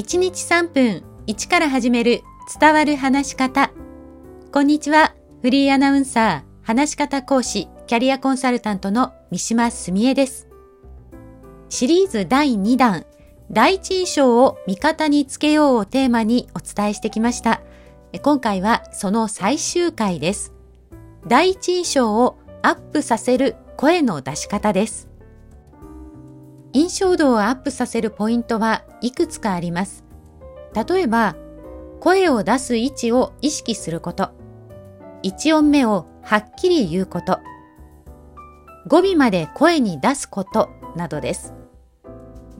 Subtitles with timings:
[0.00, 2.22] 1日3分1から始める
[2.58, 3.70] 伝わる話し方。
[4.50, 5.14] こんにちは。
[5.42, 10.48] フリーアナウンサー、話し方講師、キャリアコンサルタントの三島澄江です。
[11.68, 13.04] シリーズ第2弾、
[13.52, 17.60] 第一印象を味方につけようをテーマにお伝えしてきました。
[18.22, 20.54] 今回はその最終回です。
[21.26, 25.09] 第一印象をアップさせる声の出し方です。
[26.72, 30.04] 印象度をアップさせるポイントはいくつかあります。
[30.74, 31.36] 例えば、
[32.00, 34.30] 声を出す位置を意識すること。
[35.22, 37.40] 1音目をはっきり言うこと。
[38.86, 41.54] 語尾まで声に出すことなどです。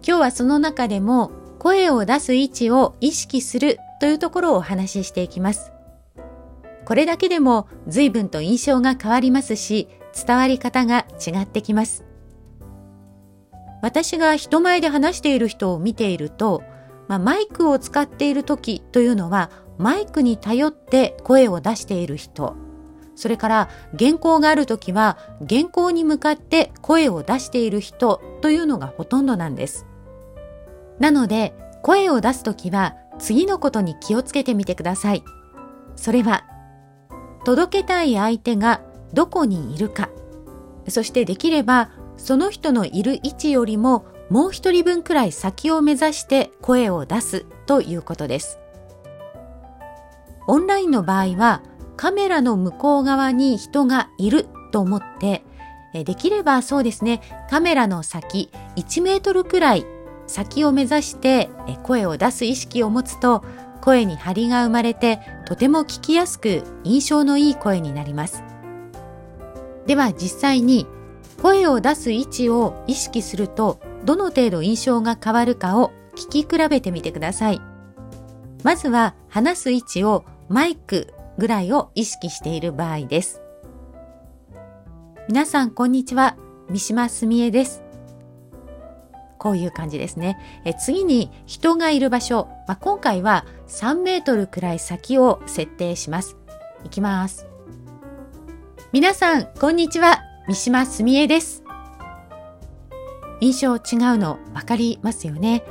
[0.07, 5.73] 今日はその中でも声を出す位置を意識するというところをお話ししていきます。
[6.85, 9.89] これだけでも随分と印象が変わりますし、
[10.27, 12.10] 伝わり方が違ってきます。
[13.83, 16.63] 私が人前で話している人を見ていると、
[17.09, 22.57] まあ、マイクを使っている時というのはマイクに頼って声を出している人。
[23.15, 29.87] それから原稿がある時は原稿に向かって声を出している人というのがほとんどなんです。
[30.99, 35.25] なので声を出す時は次のことに気をつけてみてください。
[35.97, 36.47] それは
[37.45, 40.09] 届けたい相手がどこにいるか。
[40.89, 41.91] そしてできれば
[42.23, 48.59] その人のいる位置よりももう一人分くらい先を目指して声を出すということです。
[50.47, 51.63] オンラインの場合は
[51.97, 55.45] カメラの向こう側に人がいると思って
[55.93, 59.87] できればそうですねカメラの先1メートルくらい
[60.27, 61.51] 先を目指して
[61.83, 63.45] 声を出す意識を持つと
[63.81, 68.43] 声に張りが生まれてとても聞きやすく印象のいい声になります。
[69.87, 70.87] では実際に
[71.41, 77.61] 声を出す位置を意識するとどの程度印象が変わるかを聞き比べてみてください。
[78.63, 83.41] まずは話す位置をマイクぐらいを意識している場合です。
[85.29, 86.37] 皆さんこんにちは。
[86.69, 87.83] 三島澄江です。
[89.39, 90.63] こういう感じですね。
[90.67, 96.37] え次に人がいる場所、まあ、今回は3メートルくらい先を設定します。
[96.85, 97.47] いきます。
[98.93, 100.30] 皆さんこんにちは。
[100.49, 101.63] 三島澄江です。
[103.41, 103.81] 印象違う
[104.19, 105.65] の分かりますよね。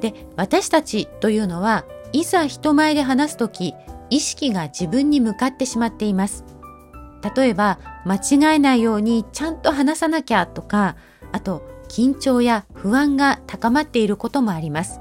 [0.00, 3.74] で、私たちというのは、いざ人前で話すとき、
[4.08, 6.44] 意識が自分に向かってしまっています。
[7.36, 10.96] 例えば、間違えないようにちゃんと話さなきゃとか、
[11.32, 15.00] あと、緊張や不安が高まっていることもあります。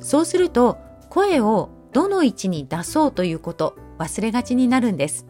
[0.00, 0.78] そうすると、
[1.08, 5.26] 声をどの位置に出そうということ、忘れがちになるんです。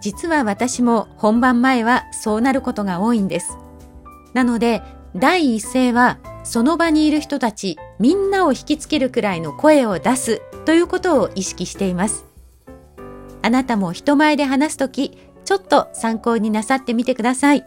[0.00, 3.56] 実は私も本番前はそうなることが多いんです。
[4.34, 4.82] なので、
[5.16, 12.26] 第一声はその場にいる人たちみんなを引きつけるくらいの声を出すということを意識しています。
[13.42, 17.64] あなたも人前で話すとき、ちょっと参考になさってみてください。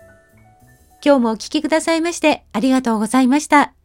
[1.04, 3.81] 今日もお聞きくださいましてありがとうございました。